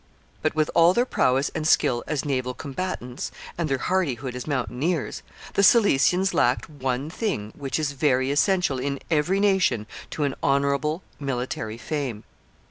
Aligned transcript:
]But 0.41 0.55
with 0.55 0.71
all 0.73 0.95
their 0.95 1.05
prowess 1.05 1.49
and 1.53 1.67
skill 1.67 2.03
as 2.07 2.25
naval 2.25 2.55
combatants, 2.55 3.31
and 3.55 3.69
their 3.69 3.77
hardihood 3.77 4.35
as 4.35 4.47
mountaineers, 4.47 5.21
the 5.53 5.61
Cilicians 5.61 6.33
lacked 6.33 6.67
one 6.67 7.07
thing 7.11 7.53
which 7.55 7.77
is 7.77 7.91
very 7.91 8.31
essential 8.31 8.79
in 8.79 8.97
every 9.11 9.39
nation 9.39 9.85
to 10.09 10.23
an 10.23 10.33
honorable 10.41 11.03
military 11.19 11.77
fame. 11.77 12.23